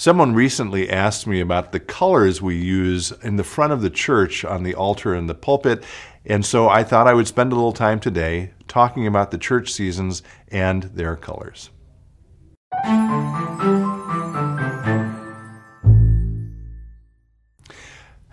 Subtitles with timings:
[0.00, 4.44] Someone recently asked me about the colors we use in the front of the church
[4.44, 5.82] on the altar and the pulpit,
[6.24, 9.72] and so I thought I would spend a little time today talking about the church
[9.72, 10.22] seasons
[10.52, 11.70] and their colors.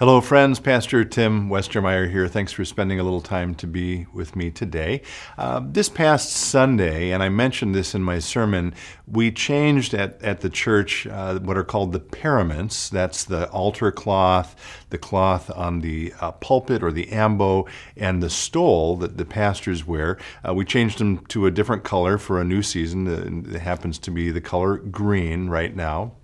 [0.00, 0.58] Hello, friends.
[0.58, 2.26] Pastor Tim Westermeyer here.
[2.26, 5.02] Thanks for spending a little time to be with me today.
[5.38, 8.74] Uh, this past Sunday, and I mentioned this in my sermon,
[9.06, 12.88] we changed at, at the church uh, what are called the paraments.
[12.88, 14.56] That's the altar cloth,
[14.90, 19.86] the cloth on the uh, pulpit or the ambo, and the stole that the pastors
[19.86, 20.18] wear.
[20.44, 23.46] Uh, we changed them to a different color for a new season.
[23.54, 26.14] It happens to be the color green right now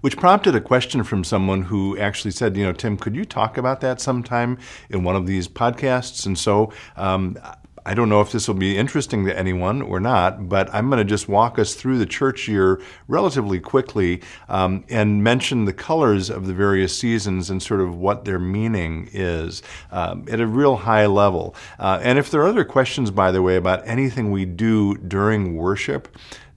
[0.00, 3.58] which prompted a question from someone who actually said, you know, Tim, could you talk
[3.58, 6.26] about that sometime in one of these podcasts?
[6.26, 7.38] And so um,
[7.84, 10.98] I don't know if this will be interesting to anyone or not, but I'm going
[10.98, 16.30] to just walk us through the church year relatively quickly um, and mention the colors
[16.30, 20.76] of the various seasons and sort of what their meaning is um, at a real
[20.76, 21.54] high level.
[21.78, 25.56] Uh, and if there are other questions, by the way, about anything we do during
[25.56, 26.08] worship,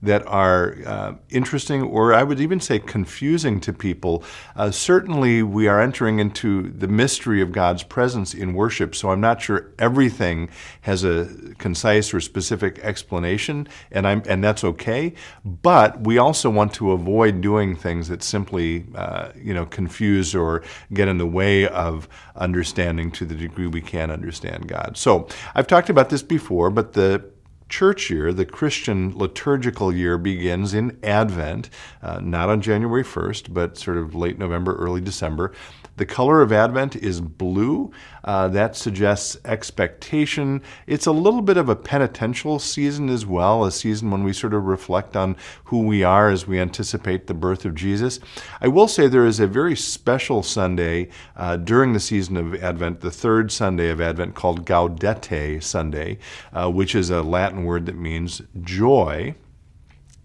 [0.04, 4.22] that are uh, interesting or I would even say confusing to people.
[4.54, 9.20] Uh, certainly, we are entering into the mystery of God's presence in worship, so I'm
[9.20, 10.50] not sure everything
[10.82, 11.13] has a
[11.58, 15.14] concise or specific explanation, and, I'm, and that's okay.
[15.44, 20.62] But we also want to avoid doing things that simply uh, you know, confuse or
[20.92, 24.96] get in the way of understanding to the degree we can understand God.
[24.96, 27.24] So I've talked about this before, but the
[27.68, 31.70] church year, the Christian liturgical year, begins in Advent,
[32.02, 35.52] uh, not on January 1st, but sort of late November, early December.
[35.96, 37.92] The color of Advent is blue.
[38.24, 40.62] Uh, that suggests expectation.
[40.86, 44.54] It's a little bit of a penitential season as well, a season when we sort
[44.54, 48.20] of reflect on who we are as we anticipate the birth of Jesus.
[48.60, 53.00] I will say there is a very special Sunday uh, during the season of Advent,
[53.00, 56.18] the third Sunday of Advent, called Gaudete Sunday,
[56.52, 59.34] uh, which is a Latin word that means joy.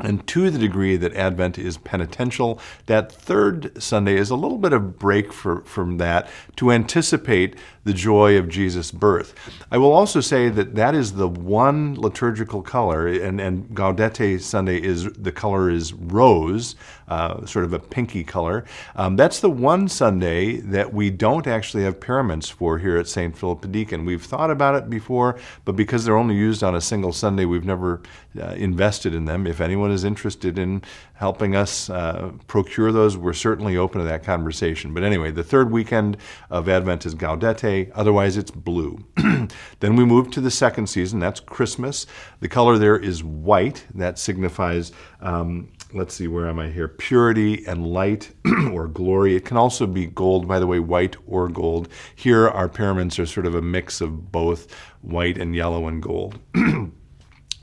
[0.02, 4.72] And to the degree that Advent is penitential, that third Sunday is a little bit
[4.72, 7.58] of break for, from that to anticipate
[7.90, 9.34] the joy of Jesus' birth.
[9.72, 14.80] I will also say that that is the one liturgical color, and, and Gaudete Sunday
[14.80, 16.76] is the color is rose,
[17.08, 18.66] uh, sort of a pinky color.
[18.96, 23.36] Um, that's the one Sunday that we don't actually have paraments for here at St.
[23.36, 24.06] Philip Deacon.
[24.06, 27.66] We've thought about it before, but because they're only used on a single Sunday, we've
[27.66, 28.04] never
[28.40, 29.48] uh, invested in them.
[29.48, 30.84] If anyone is interested in
[31.16, 34.94] helping us uh, procure those, we're certainly open to that conversation.
[34.94, 36.18] But anyway, the third weekend
[36.52, 39.04] of Advent is Gaudete, otherwise, it's blue.
[39.80, 42.06] then we move to the second season, that's Christmas.
[42.40, 44.92] The color there is white, that signifies.
[45.22, 46.88] Um, let's see, where am I here?
[46.88, 48.32] Purity and light
[48.72, 49.36] or glory.
[49.36, 51.90] It can also be gold, by the way, white or gold.
[52.16, 56.40] Here, our paraments are sort of a mix of both white and yellow and gold.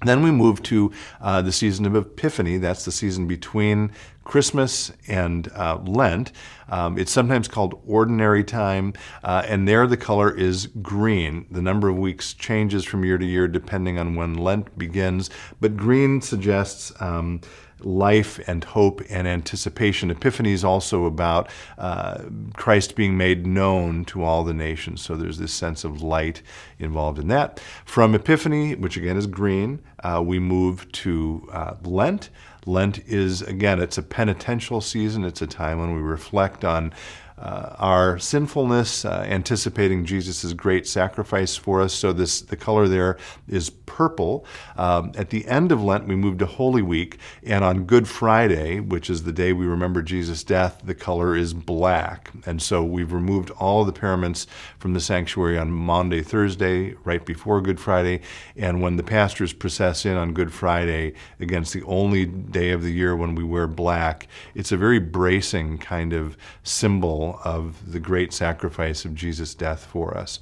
[0.05, 2.59] Then we move to uh, the season of Epiphany.
[2.59, 3.93] That's the season between
[4.25, 6.33] Christmas and uh, Lent.
[6.69, 8.93] Um, it's sometimes called ordinary time,
[9.23, 11.47] uh, and there the color is green.
[11.51, 15.31] The number of weeks changes from year to year depending on when Lent begins,
[15.61, 16.93] but green suggests.
[17.01, 17.41] Um,
[17.81, 20.11] life and hope and anticipation.
[20.11, 22.23] Epiphany is also about uh,
[22.55, 25.03] Christ being made known to all the nations.
[25.03, 26.43] So there's this sense of light
[26.79, 27.61] involved in that.
[27.85, 32.31] From Epiphany, which again is green, uh, we move to uh, Lent.
[32.65, 35.25] Lent is, again, it's a penitential season.
[35.25, 36.93] It's a time when we reflect on
[37.39, 41.93] uh, our sinfulness, uh, anticipating Jesus' great sacrifice for us.
[41.93, 44.47] So this the color there is purple.
[44.77, 48.81] Um, at the end of Lent, we move to Holy Week, and on Good Friday,
[48.81, 52.31] which is the day we remember Jesus' death, the color is black.
[52.47, 54.47] And so we've removed all the paraments
[54.79, 58.21] from the sanctuary on Maundy, Thursday, right before Good Friday,
[58.57, 62.93] and when the pastors process in on Good Friday, against the only day of the
[62.93, 68.33] year when we wear black, it's a very bracing kind of symbol of the great
[68.33, 70.41] sacrifice of Jesus' death for us.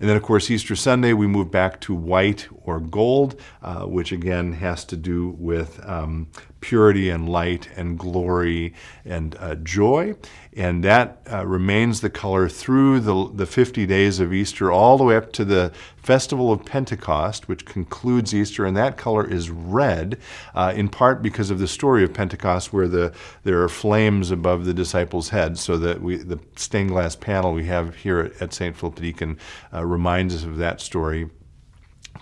[0.00, 4.12] And then, of course, Easter Sunday, we move back to white or gold, uh, which
[4.12, 6.28] again has to do with um,
[6.60, 10.14] purity and light and glory and uh, joy.
[10.56, 15.04] And that uh, remains the color through the, the 50 days of Easter, all the
[15.04, 15.72] way up to the
[16.04, 18.66] festival of Pentecost, which concludes Easter.
[18.66, 20.18] And that color is red,
[20.54, 23.12] uh, in part because of the story of Pentecost, where the,
[23.42, 25.60] there are flames above the disciples' heads.
[25.60, 28.76] So that we, the stained glass panel we have here at, St.
[28.76, 29.38] Philip Deacon
[29.72, 31.30] uh, reminds us of that story.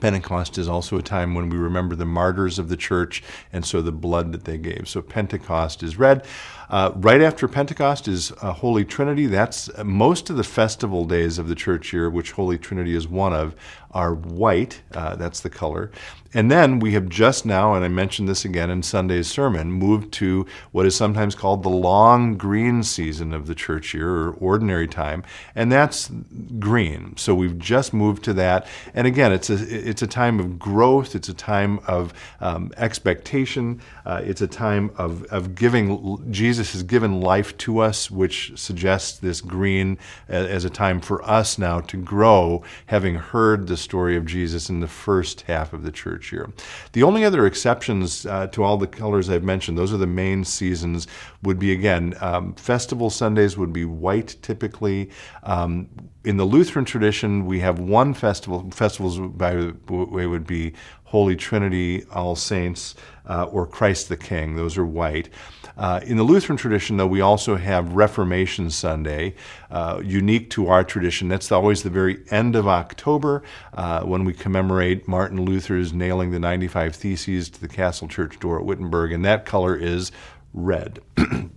[0.01, 3.83] Pentecost is also a time when we remember the martyrs of the church and so
[3.83, 4.89] the blood that they gave.
[4.89, 6.25] So Pentecost is red.
[6.73, 9.27] Uh, right after Pentecost is uh, Holy Trinity.
[9.27, 13.07] That's uh, most of the festival days of the church year, which Holy Trinity is
[13.07, 13.55] one of,
[13.91, 14.81] are white.
[14.95, 15.91] Uh, that's the color.
[16.35, 20.13] And then we have just now, and I mentioned this again in Sunday's sermon, moved
[20.15, 24.89] to what is sometimes called the long green season of the church year or ordinary
[24.89, 26.11] time, and that's
[26.59, 27.15] green.
[27.19, 28.67] So we've just moved to that.
[28.95, 31.15] And again, it's a it's a time of growth.
[31.15, 33.83] It's a time of um, expectation.
[34.07, 36.33] Uh, it's a time of of giving.
[36.33, 39.99] Jesus has given life to us, which suggests this green
[40.29, 44.79] as a time for us now to grow, having heard the story of Jesus in
[44.79, 46.53] the first half of the church year.
[46.93, 50.45] The only other exceptions uh, to all the colors I've mentioned, those are the main
[50.45, 51.09] seasons,
[51.43, 55.11] would be again, um, festival Sundays would be white typically.
[55.43, 55.89] Um,
[56.25, 58.71] in the Lutheran tradition, we have one festival.
[58.71, 60.73] Festivals, by the way, would be
[61.13, 62.95] Holy Trinity, All Saints,
[63.29, 64.57] uh, or Christ the King.
[64.57, 65.29] Those are white.
[65.77, 69.35] Uh, in the Lutheran tradition, though, we also have Reformation Sunday,
[69.71, 71.29] uh, unique to our tradition.
[71.29, 73.43] That's always the very end of October
[73.75, 78.59] uh, when we commemorate Martin Luther's nailing the 95 Theses to the Castle Church door
[78.59, 80.13] at Wittenberg, and that color is
[80.55, 81.01] red.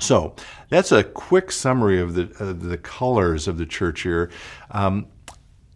[0.00, 0.34] So
[0.70, 4.28] that's a quick summary of the uh, the colors of the church here.
[4.72, 5.06] Um,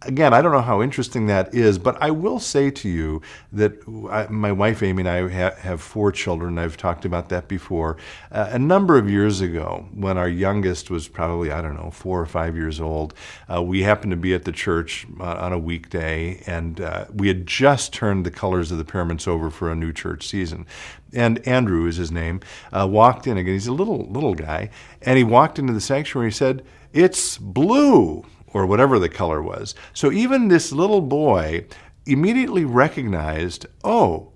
[0.03, 3.73] again, I don't know how interesting that is, but I will say to you that
[4.09, 6.57] I, my wife Amy and I ha- have four children.
[6.57, 7.97] I've talked about that before.
[8.31, 12.21] Uh, a number of years ago, when our youngest was probably, I don't know, four
[12.21, 13.13] or five years old,
[13.53, 17.27] uh, we happened to be at the church uh, on a weekday, and uh, we
[17.27, 20.65] had just turned the colors of the paraments over for a new church season.
[21.13, 22.39] And Andrew is his name,
[22.71, 23.53] uh, walked in again.
[23.53, 24.69] He's a little little guy,
[25.01, 26.27] and he walked into the sanctuary.
[26.27, 26.63] and he said,
[26.93, 29.75] "It's blue." Or whatever the color was.
[29.93, 31.65] So even this little boy
[32.05, 34.31] immediately recognized, oh,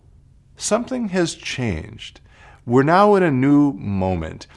[0.56, 2.20] something has changed.
[2.66, 4.48] We're now in a new moment.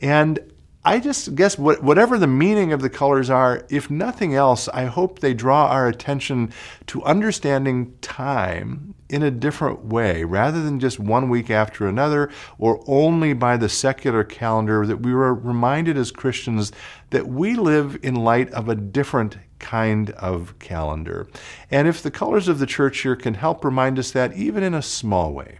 [0.00, 0.38] And
[0.86, 5.18] I just guess whatever the meaning of the colors are, if nothing else, I hope
[5.18, 6.52] they draw our attention
[6.86, 12.84] to understanding time in a different way rather than just one week after another or
[12.86, 16.70] only by the secular calendar, that we were reminded as Christians
[17.10, 21.26] that we live in light of a different kind of calendar.
[21.68, 24.72] And if the colors of the church here can help remind us that, even in
[24.72, 25.58] a small way,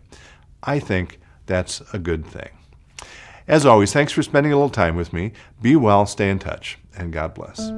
[0.62, 2.50] I think that's a good thing.
[3.48, 5.32] As always, thanks for spending a little time with me.
[5.62, 7.70] Be well, stay in touch, and God bless.